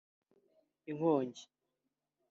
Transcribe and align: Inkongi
Inkongi 0.89 1.43